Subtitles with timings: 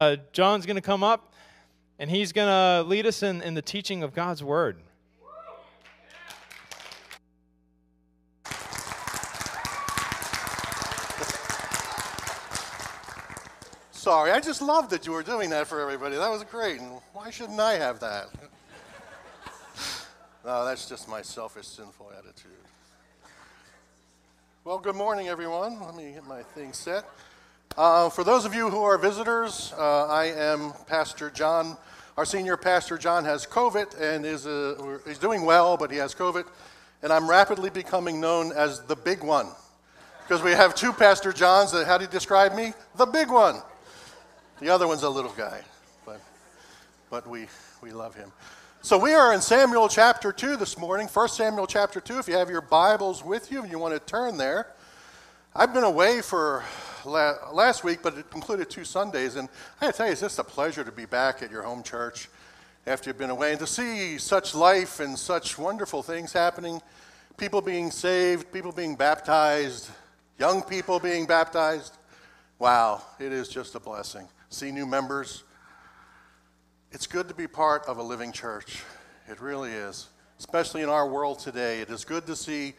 [0.00, 1.32] Uh, John's going to come up
[1.98, 4.76] and he's going to lead us in, in the teaching of God's Word.
[13.90, 16.16] Sorry, I just loved that you were doing that for everybody.
[16.16, 16.80] That was great.
[16.80, 18.28] And why shouldn't I have that?
[20.44, 22.52] no, that's just my selfish, sinful attitude.
[24.62, 25.80] Well, good morning, everyone.
[25.80, 27.04] Let me get my thing set.
[27.78, 31.76] Uh, for those of you who are visitors, uh, I am Pastor John.
[32.16, 36.12] Our senior pastor, John, has COVID and is uh, he's doing well, but he has
[36.12, 36.44] COVID.
[37.04, 39.46] And I'm rapidly becoming known as the big one.
[40.22, 42.72] Because we have two Pastor Johns that, how do you describe me?
[42.96, 43.62] The big one.
[44.58, 45.60] The other one's a little guy,
[46.04, 46.20] but,
[47.10, 47.46] but we,
[47.80, 48.32] we love him.
[48.82, 52.18] So we are in Samuel chapter 2 this morning, 1 Samuel chapter 2.
[52.18, 54.66] If you have your Bibles with you and you want to turn there,
[55.54, 56.64] I've been away for
[57.08, 59.36] last week, but it included two Sundays.
[59.36, 59.48] And
[59.80, 61.82] I got to tell you, it's just a pleasure to be back at your home
[61.82, 62.28] church
[62.86, 66.80] after you've been away and to see such life and such wonderful things happening
[67.38, 69.88] people being saved, people being baptized,
[70.38, 71.96] young people being baptized.
[72.58, 74.26] Wow, it is just a blessing.
[74.50, 75.44] See new members.
[76.90, 78.82] It's good to be part of a living church.
[79.28, 80.08] It really is.
[80.40, 82.74] Especially in our world today, it is good to see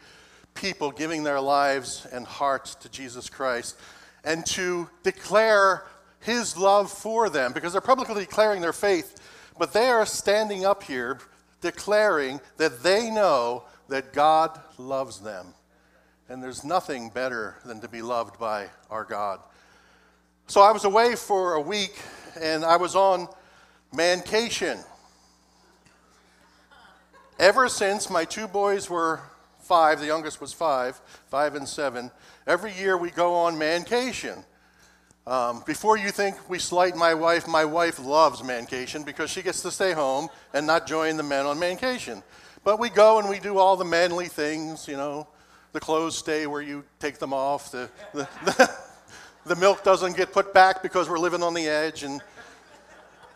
[0.52, 3.76] people giving their lives and hearts to Jesus Christ
[4.24, 5.84] and to declare
[6.20, 9.16] his love for them because they're publicly declaring their faith,
[9.58, 11.18] but they are standing up here
[11.60, 15.54] declaring that they know that God loves them.
[16.28, 19.40] And there's nothing better than to be loved by our God.
[20.46, 21.98] So I was away for a week
[22.40, 23.28] and I was on
[23.92, 24.78] mancation.
[27.38, 29.20] Ever since my two boys were
[29.70, 32.10] five, the youngest was five, five and seven,
[32.44, 34.44] every year we go on mancation.
[35.28, 39.62] Um, before you think we slight my wife, my wife loves mancation because she gets
[39.62, 42.24] to stay home and not join the men on mancation.
[42.64, 45.28] But we go and we do all the manly things, you know.
[45.70, 47.70] The clothes stay where you take them off.
[47.70, 48.70] The, the, the,
[49.54, 52.20] the milk doesn't get put back because we're living on the edge, and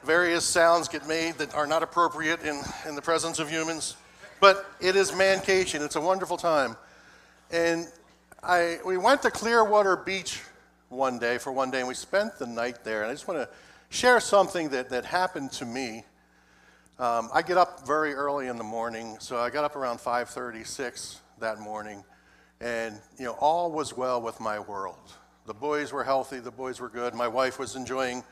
[0.02, 3.94] various sounds get made that are not appropriate in, in the presence of humans.
[4.40, 5.82] But it is mancation.
[5.82, 6.76] It's a wonderful time.
[7.50, 7.86] And
[8.42, 10.40] I, we went to Clearwater Beach
[10.88, 13.02] one day for one day, and we spent the night there.
[13.02, 13.48] And I just want to
[13.88, 16.04] share something that, that happened to me.
[16.98, 21.16] Um, I get up very early in the morning, so I got up around 5:36
[21.40, 22.04] that morning,
[22.60, 25.12] and you know all was well with my world.
[25.46, 27.14] The boys were healthy, the boys were good.
[27.14, 28.22] My wife was enjoying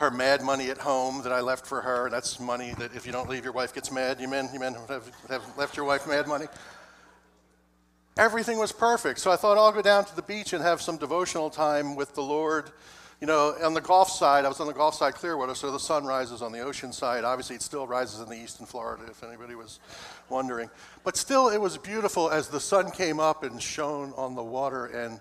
[0.00, 2.08] her mad money at home that I left for her.
[2.08, 4.18] That's money that if you don't leave, your wife gets mad.
[4.18, 6.46] You men, you men have, have left your wife mad money.
[8.16, 9.18] Everything was perfect.
[9.18, 12.14] So I thought I'll go down to the beach and have some devotional time with
[12.14, 12.70] the Lord.
[13.20, 15.78] You know, on the Gulf side, I was on the Gulf side, Clearwater, so the
[15.78, 17.22] sun rises on the ocean side.
[17.22, 19.80] Obviously, it still rises in the east in Florida, if anybody was
[20.30, 20.70] wondering.
[21.04, 24.86] But still, it was beautiful as the sun came up and shone on the water.
[24.86, 25.20] And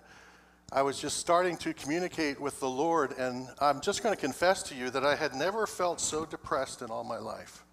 [0.72, 4.62] I was just starting to communicate with the Lord, and I'm just going to confess
[4.64, 7.64] to you that I had never felt so depressed in all my life.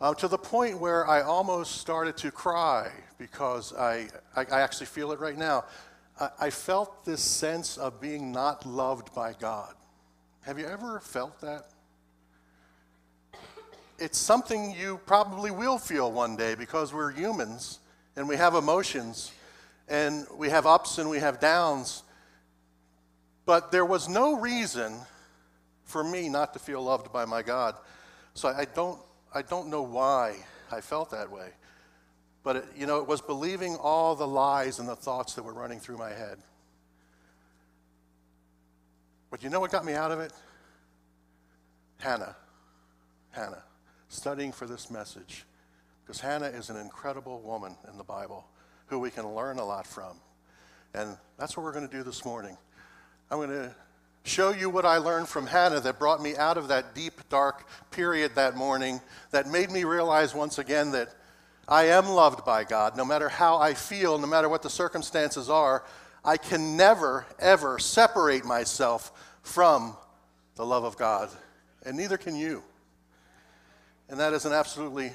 [0.00, 4.86] Uh, to the point where I almost started to cry because I, I, I actually
[4.86, 5.66] feel it right now.
[6.18, 9.74] I, I felt this sense of being not loved by God.
[10.40, 11.66] Have you ever felt that?
[14.00, 17.78] It's something you probably will feel one day because we're humans
[18.16, 19.30] and we have emotions
[19.88, 22.02] and we have ups and we have downs.
[23.46, 24.94] But there was no reason
[25.84, 27.74] for me not to feel loved by my God.
[28.34, 28.98] So I don't,
[29.34, 30.36] I don't know why
[30.72, 31.50] I felt that way.
[32.42, 35.54] But, it, you know, it was believing all the lies and the thoughts that were
[35.54, 36.38] running through my head.
[39.30, 40.32] But you know what got me out of it?
[41.98, 42.36] Hannah.
[43.30, 43.62] Hannah.
[44.08, 45.44] Studying for this message.
[46.04, 48.46] Because Hannah is an incredible woman in the Bible
[48.86, 50.16] who we can learn a lot from.
[50.94, 52.56] And that's what we're going to do this morning.
[53.30, 53.74] I'm going to
[54.24, 57.66] show you what I learned from Hannah that brought me out of that deep, dark
[57.90, 59.00] period that morning
[59.30, 61.14] that made me realize once again that
[61.68, 62.96] I am loved by God.
[62.96, 65.84] No matter how I feel, no matter what the circumstances are,
[66.24, 69.96] I can never, ever separate myself from
[70.56, 71.28] the love of God.
[71.84, 72.62] And neither can you.
[74.08, 75.12] And that is an absolutely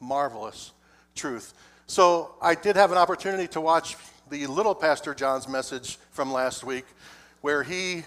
[0.00, 0.72] marvelous
[1.14, 1.54] truth.
[1.90, 3.96] So I did have an opportunity to watch
[4.28, 6.84] the little Pastor John's message from last week,
[7.40, 8.04] where he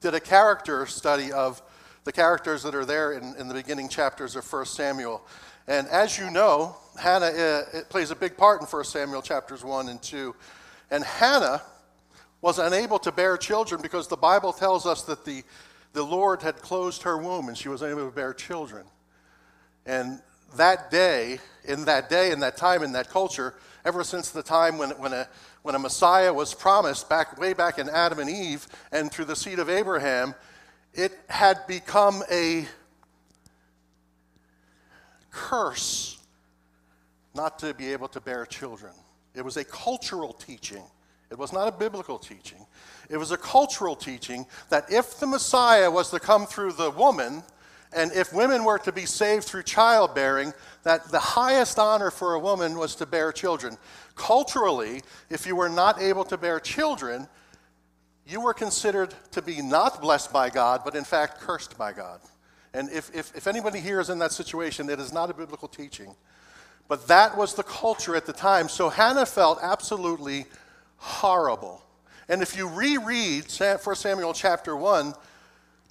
[0.00, 1.60] did a character study of
[2.04, 5.26] the characters that are there in, in the beginning chapters of 1 Samuel.
[5.66, 9.88] And as you know, Hannah uh, plays a big part in 1 Samuel chapters 1
[9.88, 10.32] and 2.
[10.92, 11.62] And Hannah
[12.42, 15.42] was unable to bear children because the Bible tells us that the,
[15.94, 18.86] the Lord had closed her womb and she was unable to bear children.
[19.84, 20.20] And
[20.56, 23.54] that day, in that day, in that time, in that culture,
[23.84, 25.28] ever since the time when, when, a,
[25.62, 29.36] when a Messiah was promised back way back in Adam and Eve and through the
[29.36, 30.34] seed of Abraham,
[30.92, 32.66] it had become a
[35.30, 36.18] curse
[37.34, 38.92] not to be able to bear children.
[39.34, 40.84] It was a cultural teaching.
[41.30, 42.64] It was not a biblical teaching.
[43.10, 47.42] It was a cultural teaching that if the Messiah was to come through the woman,
[47.94, 50.52] and if women were to be saved through childbearing,
[50.82, 53.76] that the highest honor for a woman was to bear children.
[54.16, 57.28] Culturally, if you were not able to bear children,
[58.26, 62.20] you were considered to be not blessed by God, but in fact cursed by God.
[62.72, 65.68] And if, if, if anybody here is in that situation, it is not a biblical
[65.68, 66.14] teaching.
[66.88, 68.68] But that was the culture at the time.
[68.68, 70.46] So Hannah felt absolutely
[70.96, 71.82] horrible.
[72.28, 75.14] And if you reread 1 Samuel chapter 1,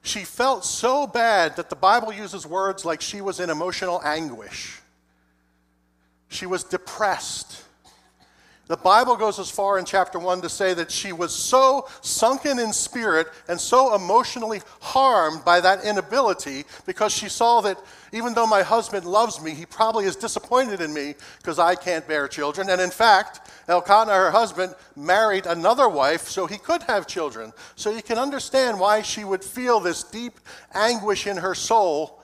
[0.04, 4.82] she felt so bad that the Bible uses words like she was in emotional anguish.
[6.28, 7.64] She was depressed.
[8.74, 12.58] The Bible goes as far in chapter 1 to say that she was so sunken
[12.58, 17.78] in spirit and so emotionally harmed by that inability because she saw that
[18.14, 22.08] even though my husband loves me, he probably is disappointed in me because I can't
[22.08, 22.68] bear children.
[22.68, 27.54] And in fact, Elkanah, her husband, married another wife so he could have children.
[27.76, 30.40] So you can understand why she would feel this deep
[30.74, 32.24] anguish in her soul.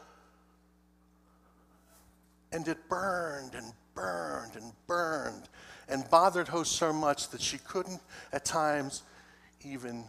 [2.52, 5.48] And it burned and burned and burned
[5.90, 8.02] and bothered her so much that she couldn't
[8.32, 9.04] at times
[9.64, 10.04] even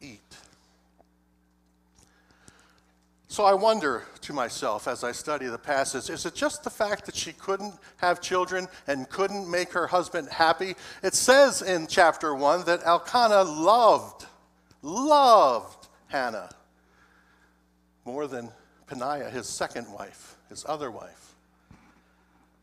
[0.00, 0.36] eat.
[3.28, 7.06] So I wonder to myself as I study the passage is it just the fact
[7.06, 10.74] that she couldn't have children and couldn't make her husband happy?
[11.02, 14.26] It says in chapter 1 that Elkanah loved,
[14.82, 16.50] loved Hannah
[18.04, 18.50] more than
[18.88, 21.34] Peninnah, his second wife, his other wife.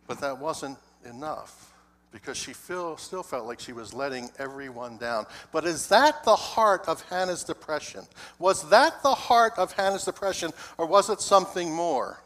[0.06, 1.77] But that wasn't enough
[2.12, 5.26] because she feel, still felt like she was letting everyone down.
[5.52, 8.06] But is that the heart of Hannah's depression?
[8.40, 12.22] Was that the heart of Hannah's depression, or was it something more?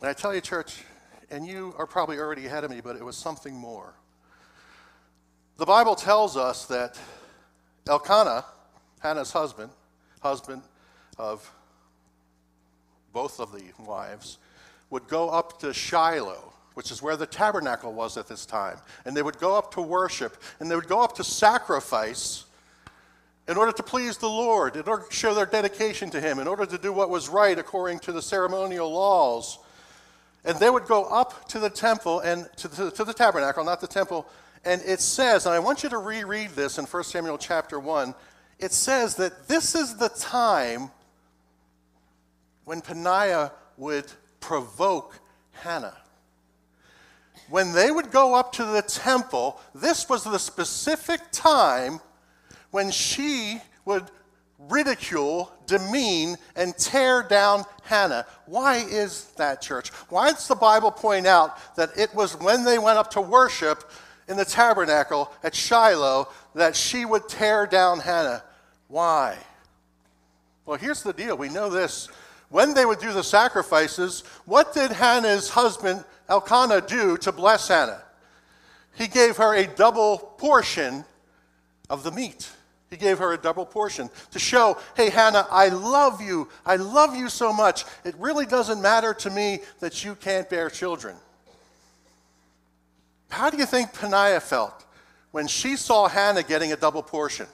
[0.00, 0.84] And I tell you, church,
[1.30, 3.94] and you are probably already ahead of me, but it was something more.
[5.56, 6.98] The Bible tells us that
[7.86, 8.44] Elkanah,
[9.00, 9.70] Hannah's husband,
[10.20, 10.62] husband
[11.18, 11.52] of
[13.12, 14.38] both of the wives,
[14.90, 18.76] would go up to Shiloh which is where the tabernacle was at this time.
[19.04, 22.44] And they would go up to worship, and they would go up to sacrifice
[23.46, 26.48] in order to please the Lord, in order to show their dedication to Him, in
[26.48, 29.58] order to do what was right according to the ceremonial laws.
[30.44, 33.80] And they would go up to the temple and to the, to the tabernacle, not
[33.80, 34.26] the temple.
[34.64, 38.14] And it says, and I want you to reread this in 1 Samuel chapter 1.
[38.58, 40.90] It says that this is the time
[42.64, 44.10] when Peninnah would
[44.40, 45.18] provoke
[45.52, 45.96] Hannah
[47.48, 52.00] when they would go up to the temple, this was the specific time
[52.70, 54.04] when she would
[54.58, 58.26] ridicule, demean, and tear down Hannah.
[58.46, 59.90] Why is that, church?
[60.08, 63.90] Why does the Bible point out that it was when they went up to worship
[64.28, 68.42] in the tabernacle at Shiloh that she would tear down Hannah?
[68.88, 69.36] Why?
[70.66, 71.36] Well, here's the deal.
[71.36, 72.08] We know this.
[72.48, 78.02] When they would do the sacrifices, what did Hannah's husband Elkanah do to bless Hannah?
[78.94, 81.04] He gave her a double portion
[81.90, 82.50] of the meat.
[82.90, 86.48] He gave her a double portion to show, hey, Hannah, I love you.
[86.64, 87.84] I love you so much.
[88.04, 91.16] It really doesn't matter to me that you can't bear children.
[93.30, 94.84] How do you think Peninnah felt
[95.32, 97.46] when she saw Hannah getting a double portion?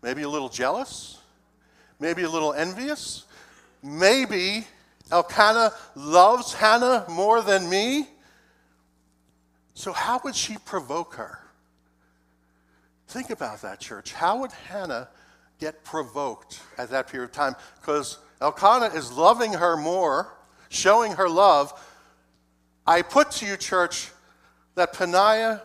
[0.00, 1.18] Maybe a little jealous?
[2.00, 3.24] Maybe a little envious?
[3.82, 4.66] Maybe
[5.10, 8.08] Elkanah loves Hannah more than me.
[9.74, 11.38] So, how would she provoke her?
[13.08, 14.12] Think about that, church.
[14.12, 15.08] How would Hannah
[15.60, 17.56] get provoked at that period of time?
[17.80, 20.34] Because Elkanah is loving her more,
[20.68, 21.72] showing her love.
[22.86, 24.10] I put to you, church,
[24.74, 25.62] that Peninnah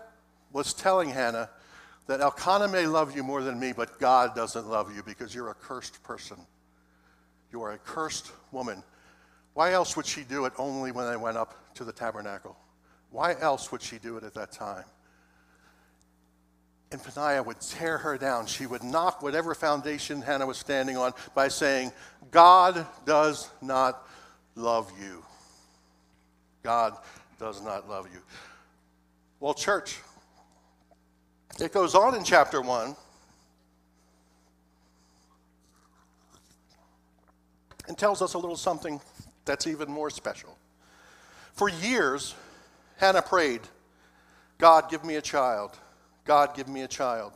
[0.51, 1.49] was telling Hannah
[2.07, 5.49] that Elkanah may love you more than me, but God doesn't love you because you're
[5.49, 6.37] a cursed person.
[7.51, 8.83] You are a cursed woman.
[9.53, 12.57] Why else would she do it only when they went up to the tabernacle?
[13.11, 14.85] Why else would she do it at that time?
[16.91, 18.45] And Peninnah would tear her down.
[18.45, 21.91] She would knock whatever foundation Hannah was standing on by saying,
[22.31, 24.07] God does not
[24.55, 25.23] love you.
[26.61, 26.95] God
[27.39, 28.19] does not love you.
[29.39, 29.99] Well, church,
[31.59, 32.95] it goes on in chapter 1
[37.87, 39.01] and tells us a little something
[39.45, 40.57] that's even more special.
[41.53, 42.35] For years,
[42.97, 43.61] Hannah prayed,
[44.57, 45.77] God, give me a child.
[46.25, 47.33] God, give me a child.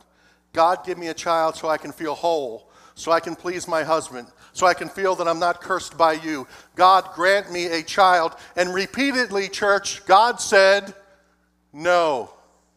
[0.52, 3.84] God, give me a child so I can feel whole, so I can please my
[3.84, 6.46] husband, so I can feel that I'm not cursed by you.
[6.74, 8.34] God, grant me a child.
[8.56, 10.94] And repeatedly, church, God said
[11.72, 12.32] no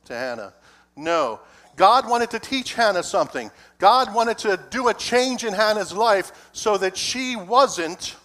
[0.06, 0.54] to Hannah.
[0.96, 1.40] No.
[1.78, 3.50] God wanted to teach Hannah something.
[3.80, 8.16] God wanted to do a change in Hannah's life so that she wasn't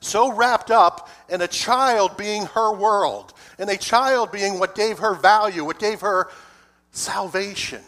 [0.00, 4.98] so wrapped up in a child being her world, in a child being what gave
[4.98, 6.28] her value, what gave her
[6.90, 7.82] salvation.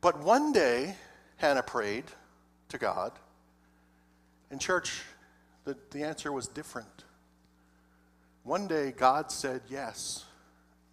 [0.00, 0.96] But one day,
[1.36, 2.04] Hannah prayed
[2.68, 3.12] to God,
[4.50, 5.02] in church,
[5.64, 7.04] the, the answer was different.
[8.42, 10.24] One day, God said, Yes,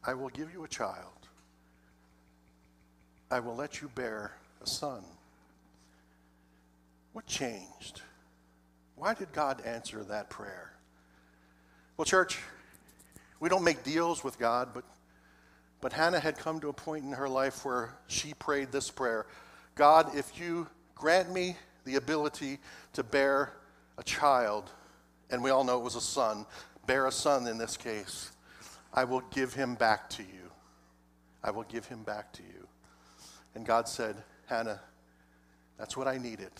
[0.03, 1.27] I will give you a child.
[3.29, 4.31] I will let you bear
[4.63, 5.03] a son.
[7.13, 8.01] What changed?
[9.01, 10.71] Why did God answer that prayer?
[11.97, 12.37] Well, church,
[13.39, 14.83] we don't make deals with God, but,
[15.81, 19.25] but Hannah had come to a point in her life where she prayed this prayer
[19.73, 22.59] God, if you grant me the ability
[22.93, 23.53] to bear
[23.97, 24.69] a child,
[25.31, 26.45] and we all know it was a son,
[26.85, 28.29] bear a son in this case,
[28.93, 30.51] I will give him back to you.
[31.43, 32.67] I will give him back to you.
[33.55, 34.15] And God said,
[34.45, 34.79] Hannah,
[35.79, 36.51] that's what I needed.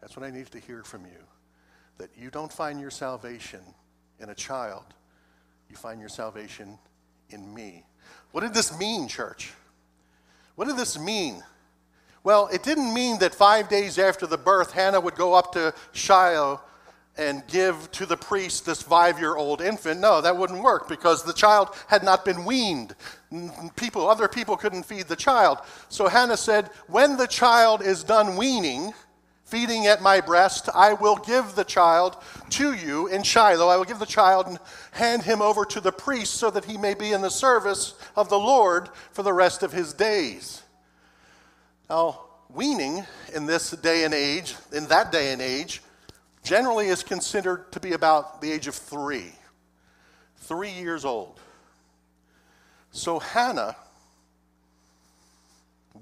[0.00, 1.35] That's what I needed to hear from you.
[1.98, 3.60] That you don't find your salvation
[4.20, 4.84] in a child,
[5.68, 6.78] you find your salvation
[7.30, 7.84] in me.
[8.32, 9.52] What did this mean, church?
[10.54, 11.42] What did this mean?
[12.22, 15.72] Well, it didn't mean that five days after the birth, Hannah would go up to
[15.92, 16.60] Shiloh
[17.18, 20.00] and give to the priest this five year old infant.
[20.00, 22.94] No, that wouldn't work because the child had not been weaned.
[23.76, 25.58] People, other people couldn't feed the child.
[25.88, 28.92] So Hannah said, When the child is done weaning,
[29.46, 32.16] feeding at my breast, I will give the child
[32.50, 33.68] to you in Shiloh.
[33.68, 34.58] I will give the child and
[34.90, 38.28] hand him over to the priest so that he may be in the service of
[38.28, 40.62] the Lord for the rest of his days.
[41.88, 42.22] Now,
[42.52, 45.80] weaning in this day and age, in that day and age,
[46.42, 49.32] generally is considered to be about the age of three,
[50.38, 51.40] three years old.
[52.90, 53.76] So Hannah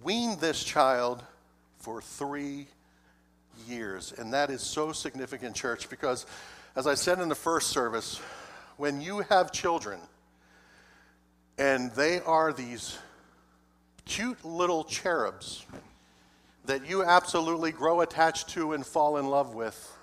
[0.03, 1.23] weaned this child
[1.79, 2.69] for three
[3.67, 4.13] years.
[4.17, 6.27] And that is so significant, church, because
[6.77, 8.21] as I said in the first service,
[8.77, 10.01] when you have children
[11.57, 12.99] and they are these
[14.05, 15.65] cute little cherubs
[16.67, 19.97] that you absolutely grow attached to and fall in love with,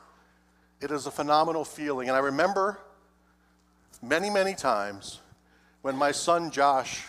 [0.80, 2.08] it is a phenomenal feeling.
[2.08, 2.80] And I remember
[4.02, 5.20] many, many times
[5.82, 7.06] when my son Josh,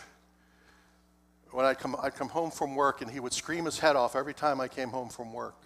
[1.51, 4.17] when I'd come, I'd come home from work and he would scream his head off
[4.17, 5.57] every time I came home from work.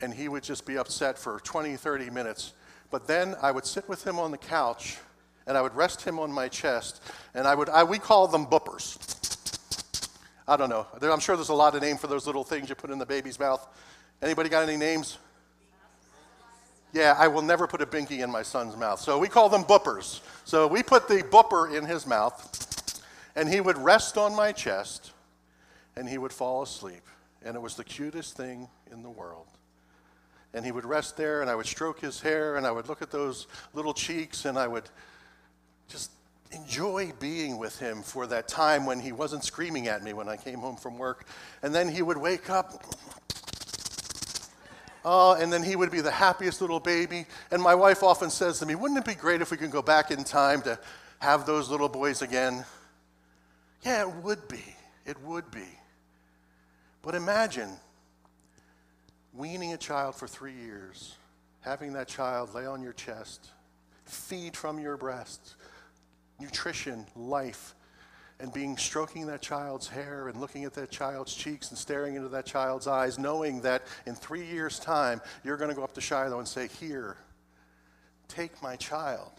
[0.00, 2.52] And he would just be upset for 20, 30 minutes.
[2.90, 4.98] But then I would sit with him on the couch
[5.46, 7.02] and I would rest him on my chest
[7.34, 9.16] and I would, I, we call them boopers.
[10.48, 10.86] I don't know.
[11.00, 13.06] I'm sure there's a lot of names for those little things you put in the
[13.06, 13.66] baby's mouth.
[14.20, 15.18] Anybody got any names?
[16.92, 18.98] Yeah, I will never put a binky in my son's mouth.
[19.00, 20.20] So we call them boopers.
[20.44, 23.00] So we put the booper in his mouth,
[23.36, 25.12] and he would rest on my chest,
[25.96, 27.02] and he would fall asleep.
[27.44, 29.46] And it was the cutest thing in the world.
[30.52, 33.02] And he would rest there, and I would stroke his hair, and I would look
[33.02, 34.88] at those little cheeks, and I would
[35.88, 36.10] just
[36.52, 40.36] enjoy being with him for that time when he wasn't screaming at me when I
[40.36, 41.26] came home from work.
[41.62, 42.84] And then he would wake up
[45.04, 47.24] Oh, and then he would be the happiest little baby.
[47.50, 49.82] And my wife often says to me, Wouldn't it be great if we could go
[49.82, 50.78] back in time to
[51.20, 52.64] have those little boys again?
[53.82, 54.62] Yeah, it would be.
[55.06, 55.66] It would be.
[57.02, 57.70] But imagine
[59.32, 61.16] weaning a child for three years,
[61.60, 63.50] having that child lay on your chest,
[64.04, 65.56] feed from your breast,
[66.40, 67.74] nutrition, life,
[68.40, 72.28] and being stroking that child's hair and looking at that child's cheeks and staring into
[72.28, 76.00] that child's eyes, knowing that in three years' time, you're going to go up to
[76.00, 77.16] Shiloh and say, Here,
[78.28, 79.32] take my child.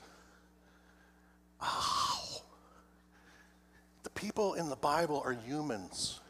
[4.04, 6.21] The people in the Bible are humans.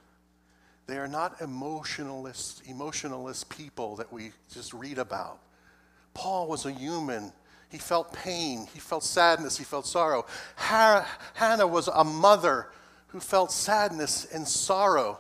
[0.92, 5.40] They are not emotionalist, emotionalist people that we just read about.
[6.14, 7.32] Paul was a human
[7.70, 10.26] he felt pain, he felt sadness, he felt sorrow.
[10.58, 12.68] Hannah was a mother
[13.08, 15.18] who felt sadness and sorrow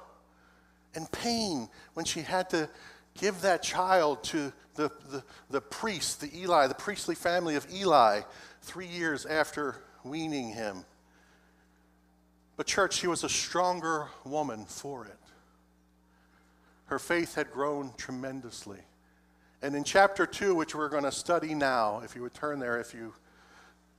[0.94, 2.70] and pain when she had to
[3.18, 8.24] give that child to the, the, the priest, the Eli, the priestly family of Eli,
[8.62, 10.84] three years after weaning him.
[12.58, 15.16] But, church, she was a stronger woman for it.
[16.92, 18.80] Her faith had grown tremendously.
[19.62, 22.82] And in chapter 2, which we're going to study now, if you would turn there
[22.82, 23.14] if you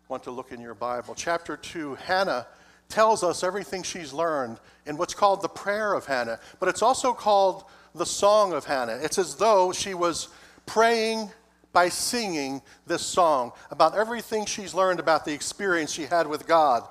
[0.09, 2.47] want to look in your Bible, chapter 2, Hannah
[2.91, 7.15] tells us everything she's learned in what's called the prayer of Hannah, but it's also
[7.15, 8.99] called the song of Hannah.
[9.01, 10.29] It's as though she was
[10.67, 11.31] praying
[11.73, 16.87] by singing this song about everything she's learned about the experience she had with God,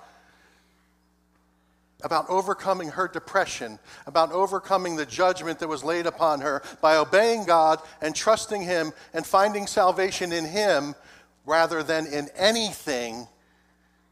[2.03, 7.46] about overcoming her depression, about overcoming the judgment that was laid upon her by obeying
[7.46, 10.96] God and trusting Him and finding salvation in Him
[11.46, 13.27] rather than in anything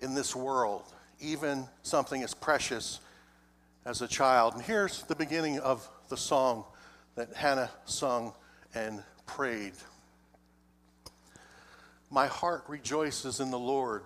[0.01, 0.83] in this world,
[1.19, 2.99] even something as precious
[3.85, 4.53] as a child.
[4.53, 6.63] And here's the beginning of the song
[7.15, 8.33] that Hannah sung
[8.73, 9.73] and prayed.
[12.11, 14.03] My heart rejoices in the Lord.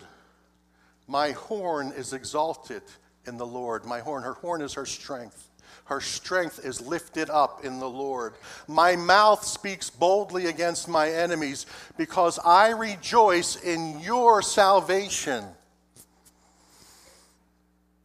[1.08, 2.82] My horn is exalted
[3.28, 3.86] in the Lord.
[3.86, 5.50] My horn, her horn is her strength.
[5.86, 8.34] Her strength is lifted up in the Lord.
[8.68, 11.66] My mouth speaks boldly against my enemies
[11.98, 15.44] because I rejoice in your salvation.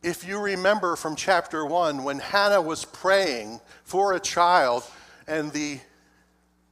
[0.02, 4.84] If you remember from chapter 1, when Hannah was praying for a child
[5.26, 5.78] and the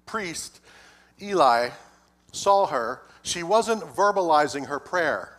[0.07, 0.61] priest,
[1.21, 1.71] Eli,
[2.33, 5.36] saw her, she wasn't verbalizing her prayer.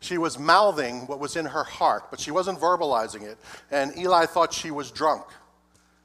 [0.00, 3.38] She was mouthing what was in her heart, but she wasn't verbalizing it.
[3.70, 5.24] And Eli thought she was drunk.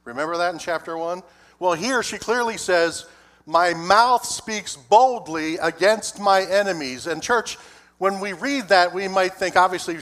[0.03, 1.23] Remember that in chapter 1?
[1.59, 3.05] Well, here she clearly says,
[3.45, 7.07] My mouth speaks boldly against my enemies.
[7.07, 7.57] And, church,
[7.97, 9.97] when we read that, we might think, obviously,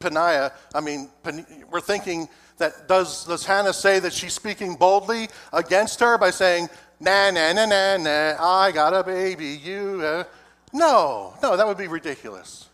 [0.00, 1.08] Peninnah, I mean,
[1.70, 6.68] we're thinking that does, does Hannah say that she's speaking boldly against her by saying,
[7.00, 10.02] na, na, na, na, na, I got a baby, you.
[10.02, 10.24] Uh.
[10.72, 12.68] No, no, that would be ridiculous.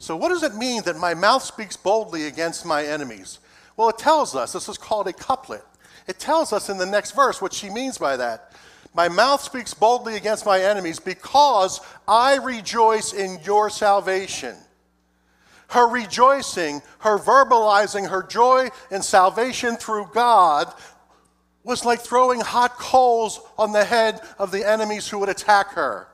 [0.00, 3.38] So, what does it mean that my mouth speaks boldly against my enemies?
[3.76, 5.62] Well, it tells us, this is called a couplet.
[6.08, 8.52] It tells us in the next verse what she means by that.
[8.94, 14.56] My mouth speaks boldly against my enemies because I rejoice in your salvation.
[15.68, 20.72] Her rejoicing, her verbalizing her joy and salvation through God
[21.62, 26.08] was like throwing hot coals on the head of the enemies who would attack her.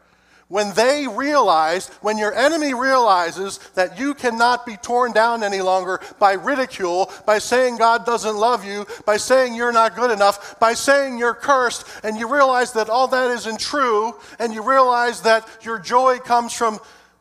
[0.48, 6.00] When they realize, when your enemy realizes that you cannot be torn down any longer
[6.20, 10.74] by ridicule, by saying God doesn't love you, by saying you're not good enough, by
[10.74, 15.48] saying you're cursed, and you realize that all that isn't true, and you realize that
[15.62, 16.78] your joy comes from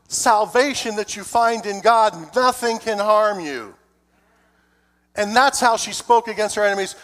[0.08, 3.74] salvation that you find in God, nothing can harm you.
[5.16, 6.96] And that's how she spoke against her enemies.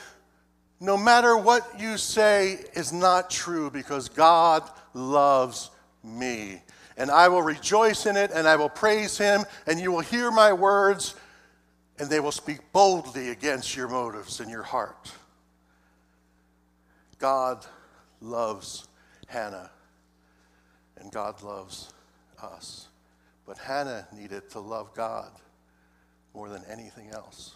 [0.80, 5.72] No matter what you say is not true because God loves
[6.04, 6.62] me.
[6.98, 10.32] And I will rejoice in it, and I will praise him, and you will hear
[10.32, 11.16] my words,
[12.00, 15.12] and they will speak boldly against your motives in your heart.
[17.18, 17.66] God
[18.20, 18.88] loves
[19.28, 19.70] Hannah,
[20.98, 21.94] and God loves
[22.42, 22.88] us.
[23.46, 25.32] But Hannah needed to love God
[26.34, 27.56] more than anything else.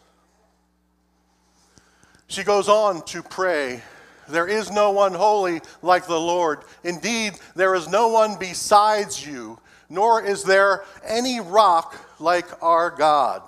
[2.27, 3.81] She goes on to pray
[4.27, 6.63] there is no one holy like the Lord.
[6.83, 9.59] Indeed, there is no one besides you,
[9.89, 13.43] nor is there any rock like our God.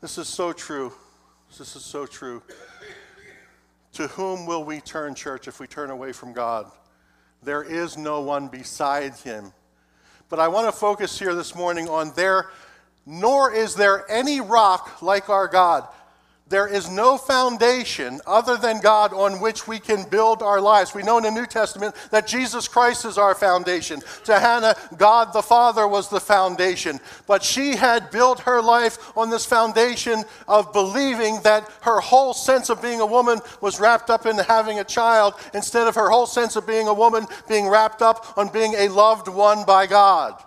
[0.00, 0.92] This is so true.
[1.56, 2.42] This is so true.
[3.94, 6.70] To whom will we turn, church, if we turn away from God?
[7.42, 9.52] There is no one besides him.
[10.28, 12.50] But I want to focus here this morning on there,
[13.06, 15.86] nor is there any rock like our God.
[16.48, 20.94] There is no foundation other than God on which we can build our lives.
[20.94, 24.00] We know in the New Testament that Jesus Christ is our foundation.
[24.24, 27.00] To Hannah, God the Father was the foundation.
[27.26, 32.70] But she had built her life on this foundation of believing that her whole sense
[32.70, 36.26] of being a woman was wrapped up in having a child, instead of her whole
[36.26, 40.40] sense of being a woman being wrapped up on being a loved one by God.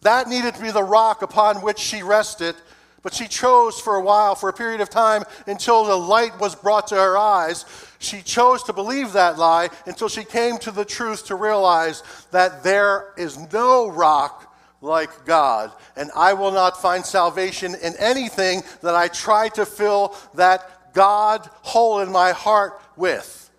[0.00, 2.56] That needed to be the rock upon which she rested
[3.02, 6.54] but she chose for a while, for a period of time, until the light was
[6.54, 7.64] brought to her eyes.
[7.98, 12.62] She chose to believe that lie until she came to the truth to realize that
[12.62, 15.72] there is no rock like God.
[15.96, 21.48] And I will not find salvation in anything that I try to fill that God
[21.62, 23.50] hole in my heart with.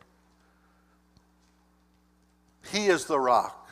[2.71, 3.69] He is the rock,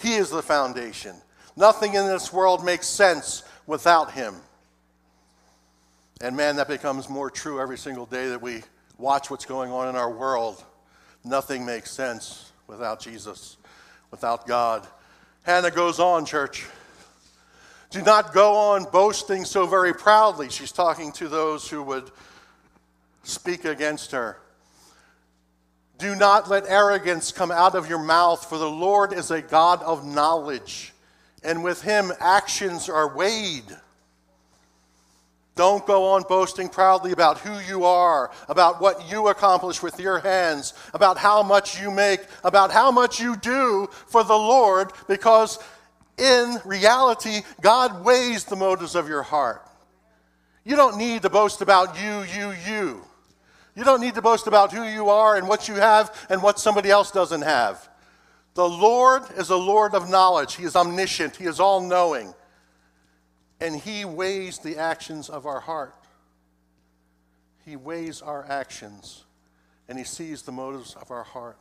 [0.00, 1.16] He is the foundation.
[1.56, 4.34] Nothing in this world makes sense without Him.
[6.20, 8.62] And man, that becomes more true every single day that we
[8.98, 10.62] watch what's going on in our world.
[11.24, 13.56] Nothing makes sense without Jesus,
[14.10, 14.86] without God.
[15.42, 16.66] Hannah goes on, church.
[17.90, 20.50] Do not go on boasting so very proudly.
[20.50, 22.10] She's talking to those who would
[23.22, 24.38] speak against her.
[25.98, 29.82] Do not let arrogance come out of your mouth, for the Lord is a God
[29.82, 30.92] of knowledge,
[31.42, 33.64] and with him actions are weighed.
[35.56, 40.18] Don't go on boasting proudly about who you are, about what you accomplish with your
[40.18, 45.60] hands, about how much you make, about how much you do for the Lord, because
[46.18, 49.62] in reality, God weighs the motives of your heart.
[50.64, 53.04] You don't need to boast about you, you, you.
[53.76, 56.58] You don't need to boast about who you are and what you have and what
[56.58, 57.88] somebody else doesn't have.
[58.54, 60.54] The Lord is a Lord of knowledge.
[60.54, 61.36] He is omniscient.
[61.36, 62.34] He is all knowing.
[63.60, 65.94] And He weighs the actions of our heart.
[67.64, 69.24] He weighs our actions
[69.88, 71.58] and He sees the motives of our hearts.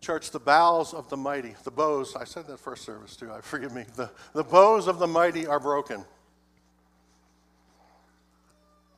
[0.00, 3.42] Church, the bows of the mighty, the bows, I said that first service too, I
[3.42, 3.84] forgive me.
[3.94, 6.02] The, the bows of the mighty are broken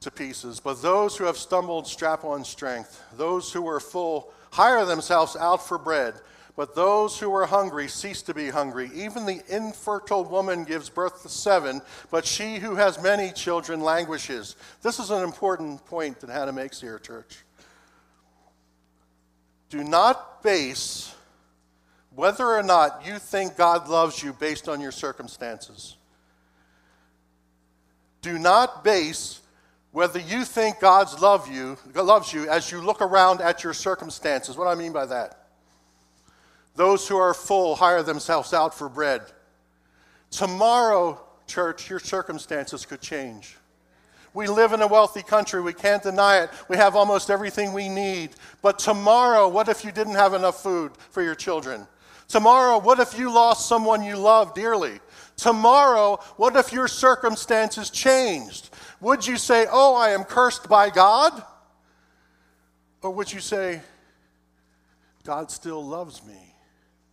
[0.00, 3.02] to pieces, but those who have stumbled strap on strength.
[3.16, 6.14] Those who are full hire themselves out for bread,
[6.60, 8.90] but those who are hungry cease to be hungry.
[8.92, 14.56] Even the infertile woman gives birth to seven, but she who has many children languishes.
[14.82, 17.38] This is an important point that Hannah makes here, church.
[19.70, 21.14] Do not base
[22.14, 25.96] whether or not you think God loves you based on your circumstances.
[28.20, 29.40] Do not base
[29.92, 34.58] whether you think God's love you, loves you as you look around at your circumstances.
[34.58, 35.39] What do I mean by that?
[36.76, 39.22] Those who are full hire themselves out for bread.
[40.30, 43.56] Tomorrow, church, your circumstances could change.
[44.32, 45.60] We live in a wealthy country.
[45.60, 46.50] We can't deny it.
[46.68, 48.30] We have almost everything we need.
[48.62, 51.86] But tomorrow, what if you didn't have enough food for your children?
[52.28, 55.00] Tomorrow, what if you lost someone you love dearly?
[55.36, 58.70] Tomorrow, what if your circumstances changed?
[59.00, 61.42] Would you say, Oh, I am cursed by God?
[63.02, 63.80] Or would you say,
[65.24, 66.49] God still loves me?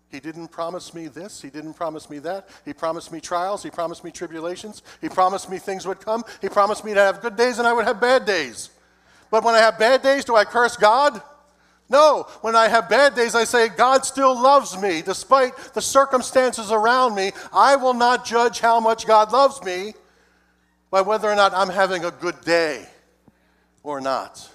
[0.10, 1.41] He didn't promise me this.
[1.41, 2.48] He didn't promise me that.
[2.63, 3.62] He promised me trials.
[3.62, 4.82] He promised me tribulations.
[5.02, 6.24] He promised me things would come.
[6.41, 8.70] He promised me to have good days and I would have bad days.
[9.30, 11.22] But when I have bad days, do I curse God?
[11.89, 12.28] No.
[12.41, 15.02] When I have bad days, I say, God still loves me.
[15.02, 19.93] Despite the circumstances around me, I will not judge how much God loves me
[20.89, 22.88] by whether or not I'm having a good day
[23.84, 24.50] or not.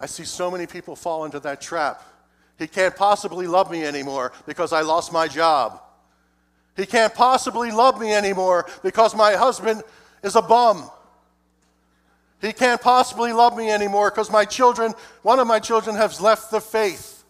[0.00, 2.02] I see so many people fall into that trap.
[2.58, 5.80] He can't possibly love me anymore because I lost my job.
[6.76, 9.82] He can't possibly love me anymore because my husband
[10.22, 10.90] is a bum.
[12.40, 16.50] He can't possibly love me anymore because my children, one of my children, has left
[16.50, 17.24] the faith.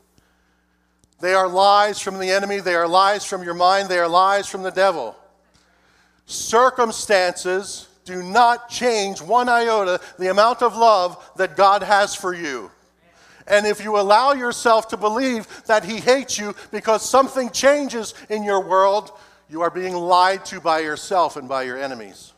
[1.20, 4.48] They are lies from the enemy, they are lies from your mind, they are lies
[4.48, 5.16] from the devil.
[6.26, 12.70] Circumstances do not change one iota the amount of love that God has for you.
[13.46, 18.42] And if you allow yourself to believe that He hates you because something changes in
[18.42, 19.12] your world,
[19.48, 22.32] you are being lied to by yourself and by your enemies.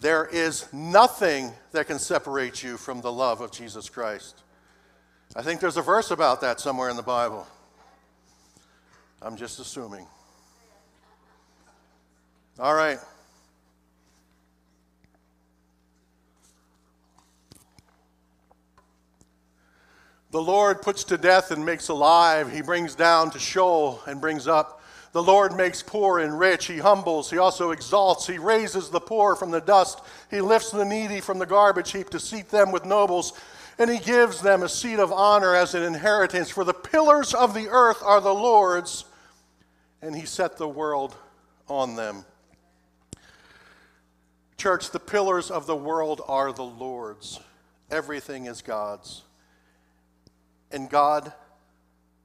[0.00, 4.42] There is nothing that can separate you from the love of Jesus Christ.
[5.36, 7.46] I think there's a verse about that somewhere in the Bible.
[9.22, 10.06] I'm just assuming.
[12.58, 12.98] All right.
[20.30, 22.52] The Lord puts to death and makes alive.
[22.52, 24.80] He brings down to Sheol and brings up.
[25.12, 26.66] The Lord makes poor and rich.
[26.66, 27.30] He humbles.
[27.30, 28.28] He also exalts.
[28.28, 30.00] He raises the poor from the dust.
[30.30, 33.32] He lifts the needy from the garbage heap to seat them with nobles.
[33.76, 36.48] And he gives them a seat of honor as an inheritance.
[36.48, 39.04] For the pillars of the earth are the Lord's,
[40.00, 41.16] and he set the world
[41.66, 42.24] on them.
[44.58, 47.40] Church, the pillars of the world are the Lord's.
[47.90, 49.22] Everything is God's.
[50.70, 51.32] And God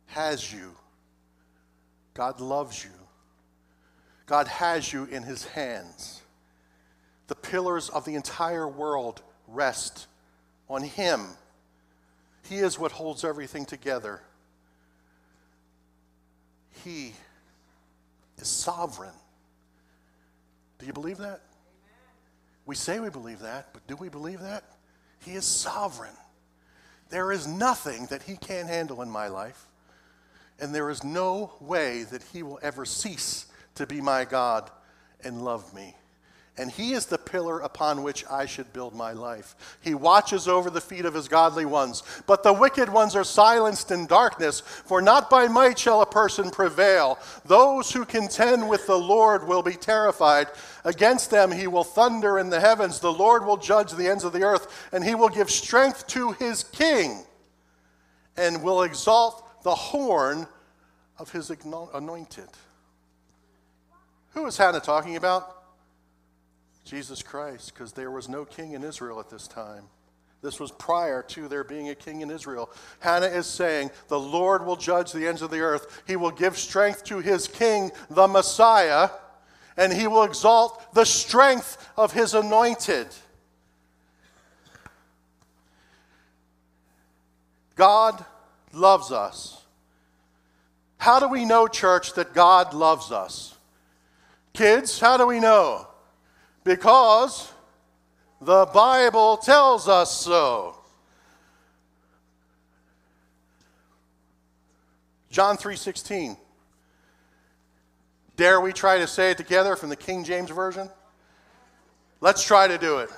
[0.07, 0.71] has you.
[2.13, 2.91] God loves you.
[4.25, 6.21] God has you in his hands.
[7.27, 10.07] The pillars of the entire world rest
[10.69, 11.27] on him.
[12.47, 14.21] He is what holds everything together.
[16.83, 17.13] He
[18.37, 19.13] is sovereign.
[20.79, 21.41] Do you believe that?
[22.65, 24.63] We say we believe that, but do we believe that?
[25.23, 26.15] He is sovereign.
[27.09, 29.67] There is nothing that He can't handle in my life,
[30.59, 34.71] and there is no way that He will ever cease to be my God
[35.23, 35.95] and love me.
[36.57, 39.77] And he is the pillar upon which I should build my life.
[39.81, 43.91] He watches over the feet of his godly ones, but the wicked ones are silenced
[43.91, 47.19] in darkness, for not by might shall a person prevail.
[47.45, 50.47] Those who contend with the Lord will be terrified.
[50.85, 52.99] Against them he will thunder in the heavens.
[52.99, 56.31] The Lord will judge the ends of the earth, and he will give strength to
[56.33, 57.23] his king,
[58.37, 60.47] and will exalt the horn
[61.19, 62.47] of his anointed.
[64.33, 65.64] Who is Hannah talking about?
[66.85, 69.85] Jesus Christ, because there was no king in Israel at this time.
[70.43, 72.69] This was prior to there being a king in Israel.
[72.99, 76.03] Hannah is saying, The Lord will judge the ends of the earth.
[76.05, 79.09] He will give strength to his king, the Messiah,
[79.75, 83.07] and he will exalt the strength of his anointed.
[87.75, 88.23] God
[88.71, 89.59] loves us.
[90.97, 93.55] How do we know, church, that God loves us?
[94.53, 95.87] Kids, how do we know?
[96.65, 97.53] Because
[98.41, 100.75] the Bible tells us so.
[105.29, 106.37] John 3:16.
[108.35, 110.89] Dare we try to say it together from the King James version?
[112.19, 113.09] Let's try to do it.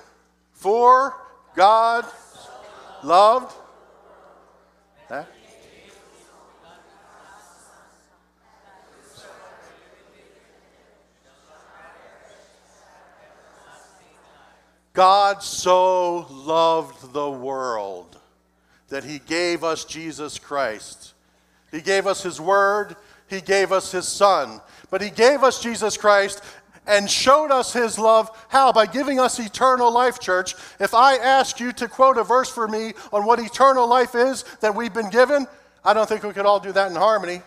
[0.52, 1.16] For
[1.56, 2.04] God
[3.02, 3.56] loved
[5.08, 5.26] that
[14.98, 18.18] God so loved the world
[18.88, 21.14] that he gave us Jesus Christ.
[21.70, 22.96] He gave us his word,
[23.28, 24.60] he gave us his son.
[24.90, 26.42] But he gave us Jesus Christ
[26.84, 28.28] and showed us his love.
[28.48, 28.72] How?
[28.72, 30.56] By giving us eternal life, church.
[30.80, 34.42] If I ask you to quote a verse for me on what eternal life is
[34.62, 35.46] that we've been given,
[35.84, 37.40] I don't think we could all do that in harmony.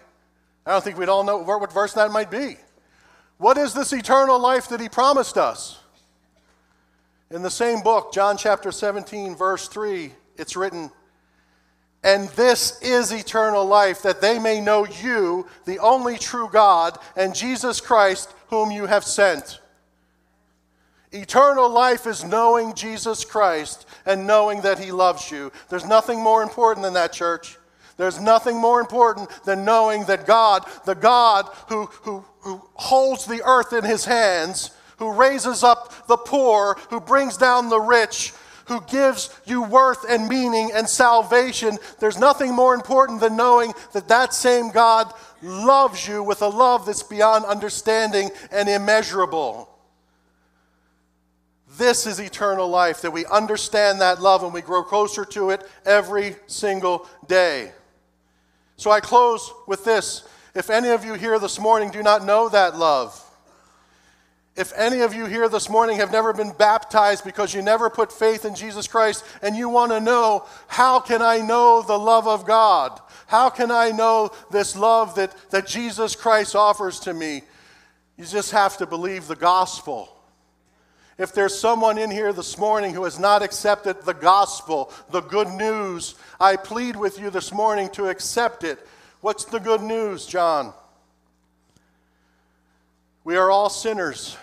[0.66, 2.56] I don't think we'd all know what verse that might be.
[3.40, 5.81] What is this eternal life that he promised us?
[7.32, 10.92] In the same book, John chapter 17, verse 3, it's written,
[12.04, 17.34] And this is eternal life, that they may know you, the only true God, and
[17.34, 19.62] Jesus Christ, whom you have sent.
[21.14, 25.54] Eternal life is knowing Jesus Christ and knowing that He loves you.
[25.70, 27.58] There's nothing more important than that, church.
[27.96, 33.42] There's nothing more important than knowing that God, the God who, who, who holds the
[33.46, 38.34] earth in His hands, who raises up the poor, who brings down the rich,
[38.66, 41.80] who gives you worth and meaning and salvation.
[42.00, 45.12] There's nothing more important than knowing that that same God
[45.42, 49.68] loves you with a love that's beyond understanding and immeasurable.
[51.80, 55.68] This is eternal life, that we understand that love and we grow closer to it
[55.84, 57.72] every single day.
[58.78, 60.24] So I close with this.
[60.54, 63.21] If any of you here this morning do not know that love,
[64.62, 68.14] if any of you here this morning have never been baptized because you never put
[68.14, 72.28] faith in Jesus Christ and you want to know, how can I know the love
[72.28, 73.00] of God?
[73.26, 77.42] How can I know this love that, that Jesus Christ offers to me?
[78.18, 80.16] You just have to believe the gospel.
[81.18, 85.50] If there's someone in here this morning who has not accepted the gospel, the good
[85.50, 88.78] news, I plead with you this morning to accept it.
[89.22, 90.72] What's the good news, John?
[93.24, 94.38] We are all sinners.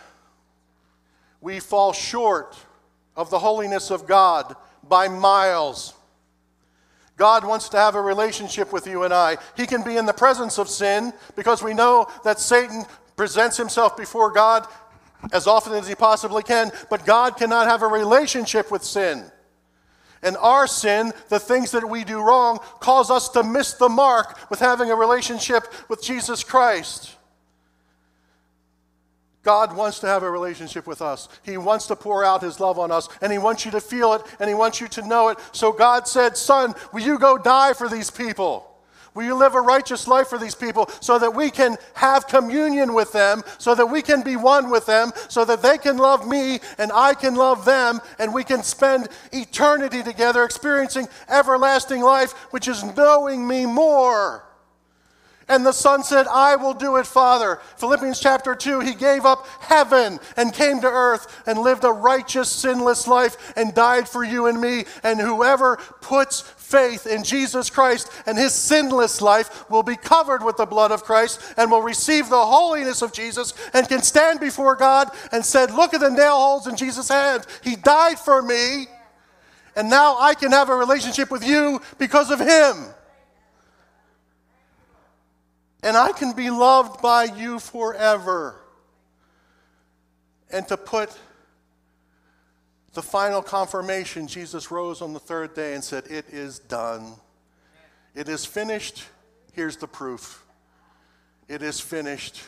[1.41, 2.57] We fall short
[3.17, 4.55] of the holiness of God
[4.89, 5.95] by miles.
[7.17, 9.39] God wants to have a relationship with you and I.
[9.57, 12.85] He can be in the presence of sin because we know that Satan
[13.17, 14.67] presents himself before God
[15.33, 19.25] as often as he possibly can, but God cannot have a relationship with sin.
[20.23, 24.49] And our sin, the things that we do wrong, cause us to miss the mark
[24.49, 27.17] with having a relationship with Jesus Christ.
[29.49, 31.27] God wants to have a relationship with us.
[31.43, 34.13] He wants to pour out His love on us, and He wants you to feel
[34.13, 35.39] it, and He wants you to know it.
[35.53, 38.71] So God said, Son, will you go die for these people?
[39.15, 42.93] Will you live a righteous life for these people so that we can have communion
[42.93, 46.29] with them, so that we can be one with them, so that they can love
[46.29, 52.33] me and I can love them, and we can spend eternity together experiencing everlasting life,
[52.51, 54.45] which is knowing me more?
[55.49, 57.59] And the Son said, I will do it, Father.
[57.77, 62.51] Philippians chapter 2, he gave up heaven and came to earth and lived a righteous,
[62.51, 64.85] sinless life and died for you and me.
[65.03, 70.59] And whoever puts faith in Jesus Christ and his sinless life will be covered with
[70.59, 74.77] the blood of Christ and will receive the holiness of Jesus and can stand before
[74.77, 77.47] God and said, Look at the nail holes in Jesus' hands.
[77.63, 78.87] He died for me.
[79.77, 82.93] And now I can have a relationship with you because of him
[85.83, 88.61] and I can be loved by you forever.
[90.51, 91.17] And to put
[92.95, 97.15] the final confirmation, Jesus rose on the third day and said, It is done.
[98.15, 99.05] It is finished.
[99.53, 100.45] Here's the proof
[101.49, 102.43] it is finished.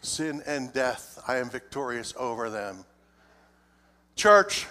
[0.00, 2.84] Sin and death, I am victorious over them.
[4.14, 4.66] Church,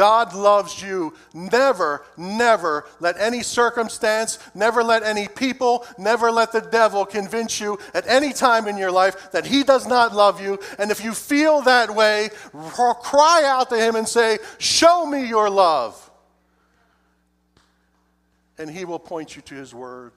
[0.00, 1.12] God loves you.
[1.34, 7.78] Never, never let any circumstance, never let any people, never let the devil convince you
[7.92, 10.58] at any time in your life that he does not love you.
[10.78, 15.50] And if you feel that way, cry out to him and say, Show me your
[15.50, 16.10] love.
[18.56, 20.12] And he will point you to his word,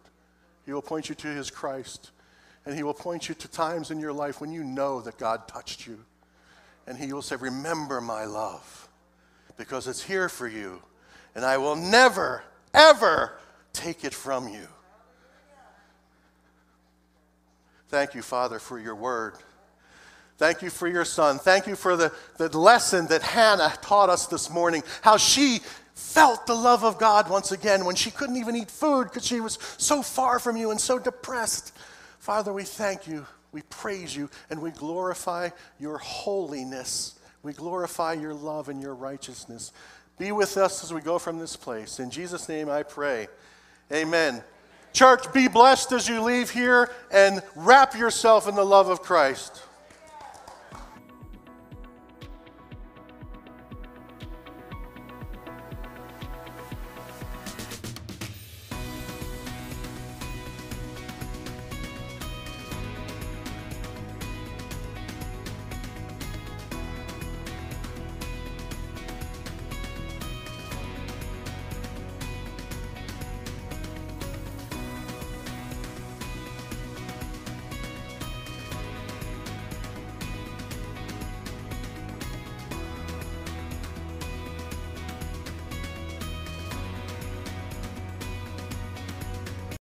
[0.66, 2.12] he will point you to his Christ,
[2.66, 5.46] and he will point you to times in your life when you know that God
[5.50, 6.00] touched you.
[6.88, 8.83] And he will say, Remember my love
[9.58, 10.82] because it's here for you,
[11.36, 13.38] and I will never, ever
[13.74, 14.68] take it from you.
[17.90, 19.36] Thank you, Father, for your word.
[20.38, 21.38] Thank you for your son.
[21.38, 25.60] Thank you for the, the lesson that Hannah taught us this morning, how she
[25.94, 29.40] felt the love of God once again when she couldn't even eat food because she
[29.40, 31.76] was so far from you and so depressed.
[32.20, 37.20] Father, we thank you, we praise you, and we glorify your holiness.
[37.44, 39.74] We glorify your love and your righteousness.
[40.18, 42.00] Be with us as we go from this place.
[42.00, 43.28] In Jesus' name I pray.
[43.92, 44.42] Amen.
[44.94, 49.62] Church, be blessed as you leave here and wrap yourself in the love of Christ.